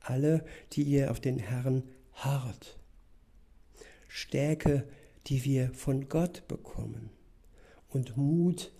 alle, 0.00 0.44
die 0.72 0.82
ihr 0.82 1.12
auf 1.12 1.20
den 1.20 1.38
Herrn 1.38 1.84
harrt. 2.14 2.76
Stärke, 4.08 4.82
die 5.28 5.44
wir 5.44 5.72
von 5.74 6.08
Gott 6.08 6.48
bekommen 6.48 7.10
und 7.88 8.16
Mut, 8.16 8.72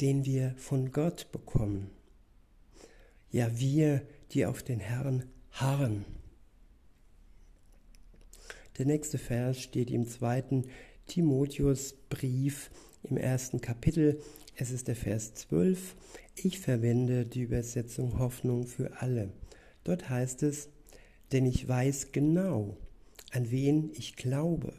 den 0.00 0.24
wir 0.24 0.54
von 0.56 0.92
Gott 0.92 1.30
bekommen. 1.32 1.90
Ja, 3.30 3.58
wir, 3.58 4.02
die 4.32 4.46
auf 4.46 4.62
den 4.62 4.80
Herrn 4.80 5.24
harren. 5.52 6.04
Der 8.78 8.86
nächste 8.86 9.18
Vers 9.18 9.60
steht 9.60 9.90
im 9.90 10.06
zweiten 10.06 10.64
Timotheusbrief 11.06 12.70
im 13.02 13.16
ersten 13.16 13.60
Kapitel. 13.60 14.20
Es 14.56 14.70
ist 14.70 14.88
der 14.88 14.96
Vers 14.96 15.34
12. 15.34 15.94
Ich 16.36 16.58
verwende 16.58 17.26
die 17.26 17.42
Übersetzung 17.42 18.18
Hoffnung 18.18 18.66
für 18.66 19.00
alle. 19.00 19.30
Dort 19.84 20.08
heißt 20.08 20.42
es, 20.42 20.68
denn 21.32 21.46
ich 21.46 21.66
weiß 21.66 22.12
genau, 22.12 22.76
an 23.30 23.50
wen 23.50 23.90
ich 23.94 24.16
glaube. 24.16 24.74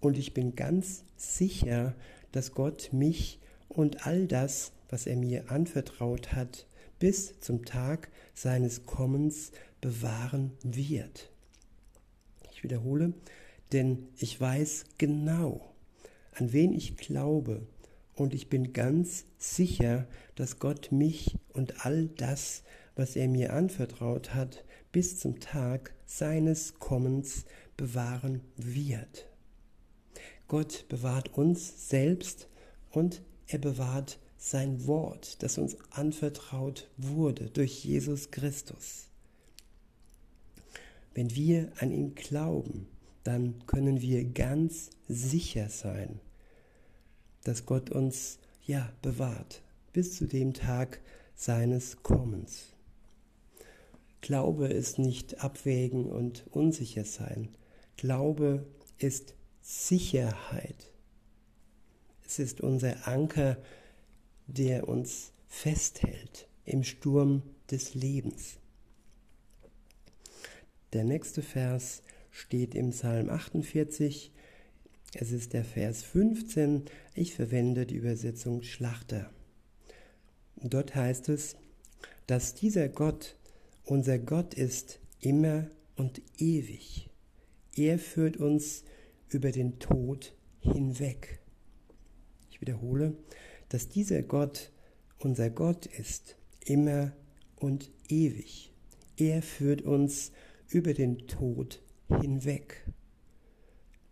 Und 0.00 0.18
ich 0.18 0.34
bin 0.34 0.54
ganz 0.54 1.04
sicher, 1.16 1.94
dass 2.32 2.52
Gott 2.52 2.90
mich 2.92 3.40
und 3.68 4.06
all 4.06 4.26
das, 4.26 4.72
was 4.88 5.06
er 5.06 5.16
mir 5.16 5.50
anvertraut 5.50 6.32
hat, 6.32 6.66
bis 6.98 7.40
zum 7.40 7.64
Tag 7.64 8.08
seines 8.34 8.86
Kommens 8.86 9.52
bewahren 9.80 10.52
wird. 10.62 11.30
Ich 12.52 12.62
wiederhole, 12.62 13.12
denn 13.72 14.08
ich 14.18 14.40
weiß 14.40 14.84
genau, 14.98 15.74
an 16.32 16.52
wen 16.52 16.72
ich 16.72 16.96
glaube, 16.96 17.66
und 18.14 18.32
ich 18.32 18.48
bin 18.48 18.72
ganz 18.72 19.26
sicher, 19.36 20.06
dass 20.36 20.58
Gott 20.58 20.90
mich 20.90 21.36
und 21.52 21.84
all 21.84 22.06
das, 22.06 22.62
was 22.94 23.14
er 23.14 23.28
mir 23.28 23.52
anvertraut 23.52 24.34
hat, 24.34 24.64
bis 24.90 25.18
zum 25.18 25.38
Tag 25.38 25.94
seines 26.06 26.78
Kommens 26.78 27.44
bewahren 27.76 28.40
wird. 28.56 29.26
Gott 30.48 30.86
bewahrt 30.88 31.36
uns 31.36 31.88
selbst 31.88 32.48
und 32.90 33.22
er 33.46 33.58
bewahrt 33.58 34.18
sein 34.38 34.86
Wort, 34.86 35.42
das 35.42 35.58
uns 35.58 35.76
anvertraut 35.90 36.88
wurde 36.96 37.50
durch 37.50 37.84
Jesus 37.84 38.30
Christus. 38.30 39.06
Wenn 41.14 41.34
wir 41.34 41.72
an 41.80 41.90
ihn 41.90 42.14
glauben, 42.14 42.86
dann 43.24 43.66
können 43.66 44.00
wir 44.02 44.24
ganz 44.24 44.90
sicher 45.08 45.68
sein, 45.68 46.20
dass 47.42 47.66
Gott 47.66 47.90
uns 47.90 48.38
ja 48.66 48.92
bewahrt 49.02 49.62
bis 49.92 50.16
zu 50.16 50.26
dem 50.26 50.52
Tag 50.52 51.00
seines 51.34 52.02
Kommens. 52.02 52.74
Glaube 54.20 54.68
ist 54.68 54.98
nicht 54.98 55.42
abwägen 55.42 56.06
und 56.06 56.44
unsicher 56.50 57.04
sein. 57.04 57.48
Glaube 57.96 58.66
ist 58.98 59.34
Sicherheit. 59.68 60.92
Es 62.24 62.38
ist 62.38 62.60
unser 62.60 63.08
Anker, 63.08 63.58
der 64.46 64.88
uns 64.88 65.32
festhält 65.48 66.46
im 66.64 66.84
Sturm 66.84 67.42
des 67.68 67.94
Lebens. 67.94 68.58
Der 70.92 71.02
nächste 71.02 71.42
Vers 71.42 72.02
steht 72.30 72.76
im 72.76 72.90
Psalm 72.90 73.28
48. 73.28 74.30
Es 75.14 75.32
ist 75.32 75.52
der 75.52 75.64
Vers 75.64 76.04
15. 76.04 76.84
Ich 77.16 77.34
verwende 77.34 77.86
die 77.86 77.96
Übersetzung 77.96 78.62
Schlachter. 78.62 79.32
Dort 80.62 80.94
heißt 80.94 81.28
es, 81.28 81.56
dass 82.28 82.54
dieser 82.54 82.88
Gott 82.88 83.34
unser 83.84 84.20
Gott 84.20 84.54
ist 84.54 85.00
immer 85.20 85.68
und 85.96 86.22
ewig. 86.38 87.10
Er 87.74 87.98
führt 87.98 88.36
uns 88.36 88.84
über 89.28 89.50
den 89.50 89.78
Tod 89.78 90.34
hinweg. 90.60 91.40
Ich 92.50 92.60
wiederhole, 92.60 93.16
dass 93.68 93.88
dieser 93.88 94.22
Gott 94.22 94.70
unser 95.18 95.50
Gott 95.50 95.86
ist, 95.86 96.36
immer 96.64 97.12
und 97.56 97.90
ewig. 98.08 98.72
Er 99.16 99.42
führt 99.42 99.82
uns 99.82 100.32
über 100.68 100.92
den 100.92 101.26
Tod 101.26 101.82
hinweg. 102.20 102.86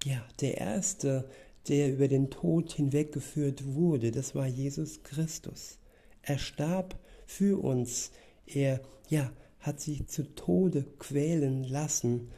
Ja, 0.05 0.27
der 0.41 0.59
Erste, 0.59 1.29
der 1.69 1.93
über 1.93 2.09
den 2.09 2.31
Tod 2.31 2.73
hinweggeführt 2.73 3.75
wurde, 3.75 4.11
das 4.11 4.35
war 4.35 4.47
Jesus 4.47 5.03
Christus. 5.03 5.79
Er 6.23 6.39
starb 6.39 6.99
für 7.27 7.63
uns. 7.63 8.13
Er, 8.47 8.81
ja, 9.09 9.33
hat 9.61 9.81
sich 9.81 10.07
zu 10.09 10.35
Tode 10.35 10.85
quälen 10.99 11.65
lassen 11.65 12.31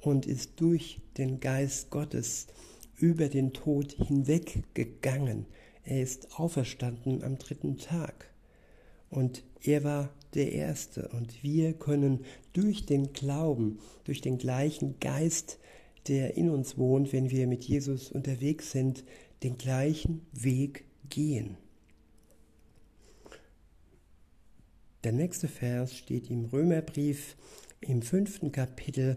und 0.00 0.26
ist 0.26 0.60
durch 0.60 1.00
den 1.16 1.40
Geist 1.40 1.90
Gottes 1.90 2.46
über 2.96 3.28
den 3.28 3.52
Tod 3.52 3.92
hinweggegangen. 3.92 5.46
Er 5.84 6.02
ist 6.02 6.38
auferstanden 6.38 7.22
am 7.22 7.38
dritten 7.38 7.78
Tag. 7.78 8.30
Und 9.08 9.42
er 9.62 9.84
war 9.84 10.10
der 10.34 10.52
Erste. 10.52 11.08
Und 11.08 11.42
wir 11.42 11.72
können 11.72 12.24
durch 12.52 12.86
den 12.86 13.12
Glauben, 13.12 13.78
durch 14.04 14.20
den 14.20 14.38
gleichen 14.38 15.00
Geist, 15.00 15.58
der 16.08 16.36
in 16.36 16.48
uns 16.48 16.78
wohnt, 16.78 17.12
wenn 17.12 17.30
wir 17.30 17.46
mit 17.46 17.64
Jesus 17.64 18.10
unterwegs 18.10 18.70
sind, 18.70 19.04
den 19.42 19.58
gleichen 19.58 20.26
Weg 20.32 20.84
gehen. 21.08 21.56
Der 25.04 25.12
nächste 25.12 25.48
Vers 25.48 25.96
steht 25.96 26.30
im 26.30 26.44
Römerbrief 26.44 27.36
im 27.80 28.02
fünften 28.02 28.52
Kapitel. 28.52 29.16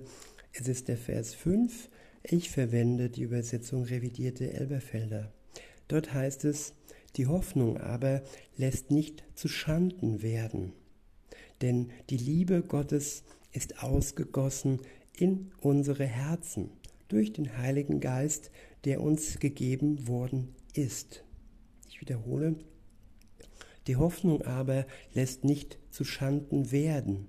Es 0.56 0.68
ist 0.68 0.88
der 0.88 0.98
Vers 0.98 1.34
5. 1.34 1.89
Ich 2.22 2.52
verwende 2.52 3.10
die 3.10 3.24
Übersetzung 3.24 3.86
revidierte 3.86 4.54
Elberfelder. 4.54 5.34
Dort 5.88 6.13
heißt 6.13 6.46
es, 6.46 6.76
die 7.16 7.26
Hoffnung 7.26 7.80
aber 7.80 8.22
lässt 8.56 8.92
nicht 8.92 9.24
zu 9.34 9.48
Schanden 9.48 10.22
werden, 10.22 10.74
denn 11.63 11.89
die 12.12 12.18
Liebe 12.18 12.62
Gottes 12.62 13.24
ist 13.52 13.82
ausgegossen 13.82 14.80
in 15.18 15.52
unsere 15.60 16.06
Herzen 16.06 16.70
durch 17.08 17.34
den 17.34 17.58
Heiligen 17.58 18.00
Geist, 18.00 18.52
der 18.86 19.02
uns 19.02 19.39
gegeben 19.39 20.08
worden 20.08 20.54
ist. 20.76 21.24
Ich 21.89 22.00
wiederhole, 22.00 22.58
die 23.88 23.96
Hoffnung 23.96 24.44
aber 24.44 24.86
lässt 25.16 25.46
nicht 25.46 25.80
zu 25.89 26.04
Schanden 26.04 26.72
werden, 26.72 27.28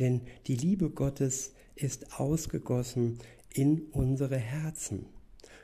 denn 0.00 0.22
die 0.48 0.56
Liebe 0.56 0.90
Gottes 0.90 1.52
ist 1.76 2.18
ausgegossen 2.18 3.18
in 3.52 3.82
unsere 3.92 4.38
Herzen 4.38 5.06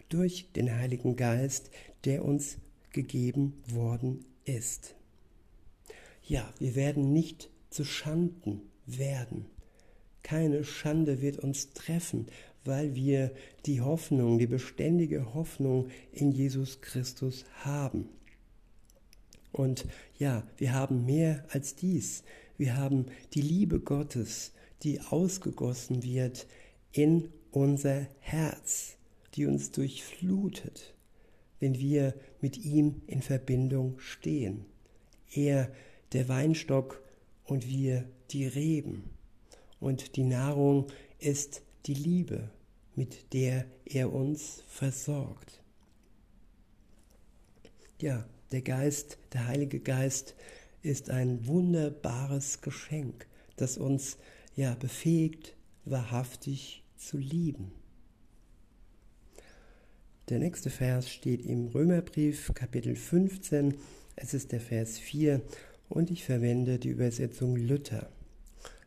durch 0.09 0.53
den 0.55 0.75
Heiligen 0.75 1.17
Geist, 1.17 1.71
der 2.05 2.25
uns 2.25 2.59
gegeben 2.91 3.63
worden 3.67 4.25
ist. 4.45 4.95
Ja, 6.23 6.53
wir 6.59 6.75
werden 6.75 7.13
nicht 7.13 7.51
zu 7.71 7.85
Schanden 7.85 8.61
werden. 8.87 9.47
Keine 10.23 10.65
Schande 10.65 11.21
wird 11.21 11.39
uns 11.39 11.73
treffen, 11.73 12.27
weil 12.65 12.95
wir 12.95 13.33
die 13.67 13.81
Hoffnung, 13.81 14.39
die 14.39 14.47
beständige 14.47 15.35
Hoffnung 15.35 15.89
in 16.13 16.31
Jesus 16.31 16.81
Christus 16.81 17.45
haben. 17.65 18.09
Und 19.51 19.87
ja, 20.19 20.47
wir 20.59 20.73
haben 20.73 21.05
mehr 21.05 21.45
als 21.51 21.75
dies. 21.75 22.23
Wir 22.57 22.77
haben 22.77 23.07
die 23.35 23.43
Liebe 23.43 23.81
Gottes, 23.81 24.53
die 24.83 25.01
ausgegossen 25.01 26.03
wird 26.03 26.47
in 26.93 27.33
unser 27.51 28.07
Herz. 28.21 28.97
die 29.35 29.47
uns 29.47 29.71
durchflutet, 29.71 30.95
wenn 31.59 31.79
wir 31.79 32.15
mit 32.43 32.59
ihm 32.59 33.01
in 33.07 33.23
Verbindung 33.23 33.99
stehen. 33.99 34.67
Er, 35.35 35.73
der 36.13 36.29
Weinstock 36.29 37.03
und 37.45 37.67
wir 37.67 38.05
die 38.31 38.47
Reben. 38.47 39.11
Und 39.81 40.17
die 40.17 40.25
Nahrung 40.25 40.89
ist 41.19 41.63
die 41.87 41.95
Liebe, 41.95 42.51
mit 42.95 43.33
der 43.33 43.65
er 43.87 44.13
uns 44.13 44.63
versorgt. 44.69 45.63
Ja, 48.01 48.27
der 48.51 48.63
Geist, 48.63 49.19
der 49.33 49.47
Heilige 49.47 49.81
Geist 49.81 50.35
ist 50.83 51.09
ein 51.09 51.47
wunderbares 51.47 52.61
Geschenk, 52.61 53.27
das 53.57 53.79
uns 53.79 54.19
ja 54.55 54.75
befähigt, 54.75 55.57
wahrhaftig 55.85 56.85
zu 56.97 57.19
lieben. 57.19 57.73
Der 60.29 60.39
nächste 60.39 60.71
Vers 60.71 61.11
steht 61.11 61.45
im 61.45 61.67
Römerbrief 61.67 62.53
Kapitel 62.55 62.95
15. 62.95 63.75
Es 64.15 64.35
ist 64.35 64.53
der 64.53 64.61
Vers 64.61 64.99
4 64.99 65.43
und 65.89 66.11
ich 66.11 66.25
verwende 66.25 66.79
die 66.79 66.91
Übersetzung 66.91 67.57
Luther. 67.57 68.11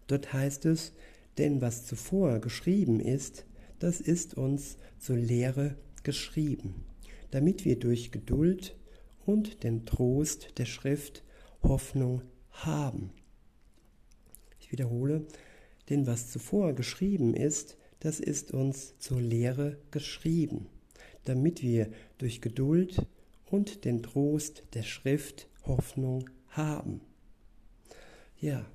Dort 0.07 0.33
heißt 0.33 0.65
es, 0.65 0.93
denn 1.37 1.61
was 1.61 1.85
zuvor 1.85 2.39
geschrieben 2.39 2.99
ist, 2.99 3.45
das 3.79 3.99
ist 3.99 4.35
uns 4.35 4.77
zur 4.97 5.17
Lehre 5.17 5.75
geschrieben, 6.03 6.85
damit 7.31 7.65
wir 7.65 7.77
durch 7.77 8.11
Geduld 8.11 8.75
und 9.25 9.63
den 9.63 9.85
Trost 9.85 10.57
der 10.57 10.65
Schrift 10.65 11.23
Hoffnung 11.63 12.21
haben. 12.51 13.11
Ich 14.59 14.71
wiederhole, 14.71 15.27
denn 15.89 16.07
was 16.07 16.31
zuvor 16.31 16.73
geschrieben 16.73 17.33
ist, 17.33 17.77
das 17.99 18.19
ist 18.19 18.51
uns 18.51 18.97
zur 18.99 19.21
Lehre 19.21 19.77
geschrieben, 19.91 20.67
damit 21.23 21.61
wir 21.61 21.89
durch 22.17 22.41
Geduld 22.41 23.05
und 23.45 23.85
den 23.85 24.03
Trost 24.03 24.63
der 24.73 24.83
Schrift 24.83 25.47
Hoffnung 25.63 26.29
haben. 26.49 27.01
Ja, 28.39 28.65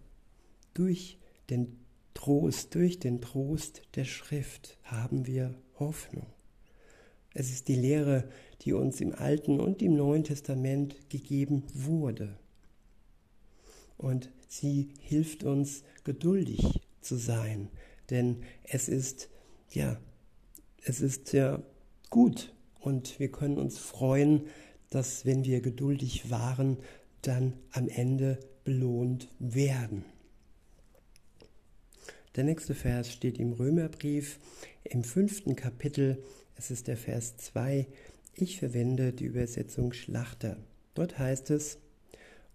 durch 0.75 1.19
den 1.49 1.79
Trost, 2.15 2.75
durch 2.75 2.99
den 2.99 3.21
Trost 3.21 3.83
der 3.95 4.05
Schrift 4.05 4.79
haben 4.83 5.27
wir 5.27 5.55
Hoffnung. 5.79 6.27
Es 7.33 7.51
ist 7.51 7.69
die 7.69 7.77
Lehre, 7.77 8.29
die 8.63 8.73
uns 8.73 9.01
im 9.01 9.15
Alten 9.15 9.61
und 9.61 9.83
im 9.83 9.95
Neuen 9.95 10.25
Testament 10.25 11.09
gegeben 11.09 11.63
wurde. 11.73 12.37
Und 13.97 14.31
sie 14.49 14.89
hilft 15.01 15.45
uns 15.45 15.85
geduldig 16.05 16.80
zu 17.01 17.17
sein, 17.17 17.69
denn 18.11 18.43
es 18.65 18.89
ist 18.89 19.29
ja, 19.71 20.01
es 20.83 21.01
ist 21.01 21.33
ja 21.33 21.63
gut 22.11 22.53
und 22.81 23.19
wir 23.21 23.31
können 23.31 23.59
uns 23.59 23.79
freuen, 23.79 24.47
dass 24.91 25.25
wenn 25.25 25.45
wir 25.45 25.61
geduldig 25.61 26.31
waren, 26.31 26.79
dann 27.23 27.55
am 27.71 27.89
Ende 27.89 28.39
belohnt 28.65 29.29
werden. 29.39 30.05
Der 32.37 32.45
nächste 32.45 32.75
Vers 32.75 33.13
steht 33.13 33.39
im 33.39 33.53
Römerbrief 33.53 34.39
im 34.85 35.05
fünften 35.05 35.57
Kapitel. 35.57 36.23
Es 36.57 36.71
ist 36.71 36.89
der 36.89 36.97
Vers 36.97 37.37
2. 37.37 37.87
Ich 38.35 38.59
verwende 38.59 39.13
die 39.13 39.25
Übersetzung 39.25 39.93
Schlachter. 39.93 40.57
Dort 40.95 41.19
heißt 41.19 41.51
es, 41.51 41.79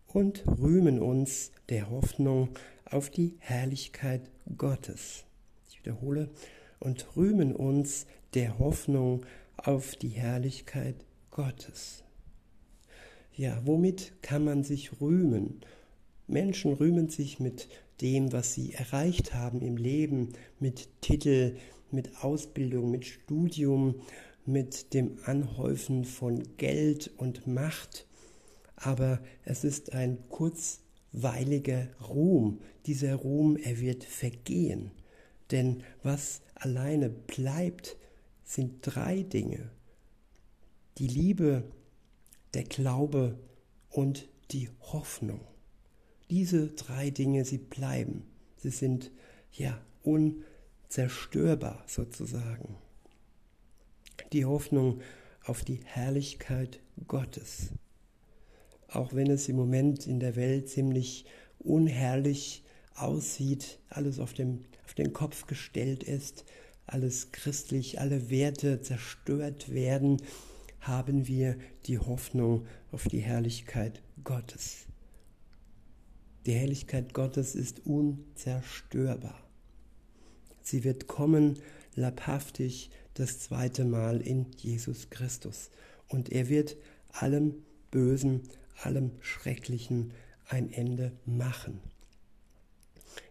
und 0.07 0.45
rühmen 0.47 0.99
uns 0.99 1.51
der 1.67 1.89
Hoffnung 1.89 2.49
auf 2.85 3.09
die 3.09 3.35
Herrlichkeit 3.39 4.29
Gottes. 4.57 5.25
Ich 5.69 5.79
wiederhole, 5.79 6.29
und 6.79 7.15
rühmen 7.15 7.55
uns 7.55 8.05
der 8.33 8.59
Hoffnung 8.59 9.25
auf 9.57 9.95
die 9.95 10.09
Herrlichkeit 10.09 10.95
Gottes. 11.31 12.03
Ja, 13.33 13.61
womit 13.65 14.13
kann 14.21 14.45
man 14.45 14.63
sich 14.63 15.01
rühmen? 15.01 15.61
Menschen 16.27 16.73
rühmen 16.73 17.09
sich 17.09 17.39
mit 17.39 17.67
dem, 18.01 18.31
was 18.31 18.53
sie 18.53 18.73
erreicht 18.73 19.33
haben 19.33 19.61
im 19.61 19.77
Leben, 19.77 20.29
mit 20.59 20.89
Titel, 21.01 21.57
mit 21.91 22.23
Ausbildung, 22.23 22.91
mit 22.91 23.05
Studium, 23.05 23.95
mit 24.45 24.93
dem 24.93 25.17
Anhäufen 25.25 26.05
von 26.05 26.43
Geld 26.57 27.11
und 27.17 27.47
Macht. 27.47 28.05
Aber 28.75 29.19
es 29.43 29.63
ist 29.63 29.93
ein 29.93 30.17
kurzweiliger 31.15 31.87
Ruhm. 32.07 32.59
Dieser 32.85 33.15
Ruhm, 33.15 33.57
er 33.57 33.79
wird 33.79 34.03
vergehen. 34.03 34.91
Denn 35.51 35.83
was 36.03 36.41
alleine 36.55 37.09
bleibt, 37.09 37.97
sind 38.43 38.79
drei 38.81 39.23
Dinge. 39.23 39.71
Die 40.97 41.07
Liebe, 41.07 41.63
der 42.53 42.63
Glaube 42.63 43.37
und 43.89 44.27
die 44.51 44.69
Hoffnung. 44.81 45.41
Diese 46.29 46.67
drei 46.67 47.09
Dinge, 47.09 47.45
sie 47.45 47.57
bleiben. 47.57 48.23
Sie 48.57 48.69
sind 48.69 49.11
ja 49.51 49.79
unzerstörbar 50.03 51.83
sozusagen. 51.87 52.75
Die 54.31 54.45
Hoffnung 54.45 55.01
auf 55.43 55.63
die 55.63 55.81
Herrlichkeit 55.85 56.79
Gottes. 57.07 57.71
Auch 58.95 59.13
wenn 59.13 59.29
es 59.29 59.49
im 59.49 59.57
Moment 59.57 60.07
in 60.07 60.21
der 60.21 60.37
Welt 60.37 60.69
ziemlich 60.69 61.25
unherrlich 61.59 62.63
aussieht, 62.95 63.79
alles 63.89 64.19
auf, 64.19 64.33
dem, 64.33 64.63
auf 64.85 64.93
den 64.93 65.11
Kopf 65.11 65.47
gestellt 65.47 66.01
ist, 66.03 66.45
alles 66.87 67.31
christlich, 67.33 67.99
alle 67.99 68.29
Werte 68.29 68.81
zerstört 68.81 69.73
werden, 69.73 70.21
haben 70.79 71.27
wir 71.27 71.57
die 71.87 71.99
Hoffnung 71.99 72.67
auf 72.91 73.07
die 73.09 73.19
Herrlichkeit 73.19 74.01
Gottes. 74.23 74.85
Die 76.45 76.53
Herrlichkeit 76.53 77.13
Gottes 77.13 77.53
ist 77.53 77.85
unzerstörbar. 77.85 79.41
Sie 80.61 80.85
wird 80.85 81.07
kommen 81.07 81.59
leibhaftig 81.95 82.91
das 83.15 83.39
zweite 83.39 83.83
Mal 83.83 84.21
in 84.21 84.45
Jesus 84.57 85.09
Christus. 85.09 85.69
Und 86.07 86.31
er 86.31 86.47
wird 86.47 86.77
allem 87.11 87.55
Bösen, 87.91 88.43
allem 88.81 89.11
Schrecklichen 89.21 90.11
ein 90.47 90.71
Ende 90.71 91.11
machen. 91.25 91.79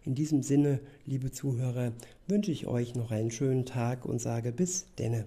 In 0.03 0.15
diesem 0.15 0.43
Sinne, 0.43 0.79
liebe 1.05 1.31
Zuhörer, 1.31 1.93
wünsche 2.27 2.51
ich 2.51 2.67
euch 2.67 2.95
noch 2.95 3.11
einen 3.11 3.31
schönen 3.31 3.65
Tag 3.65 4.05
und 4.05 4.19
sage 4.19 4.51
bis 4.51 4.87
denne. 4.95 5.25